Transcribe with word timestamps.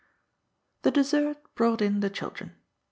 The 0.81 0.89
dessert 0.89 1.37
brought 1.53 1.79
in 1.79 1.99
the 1.99 2.09
children. 2.09 2.55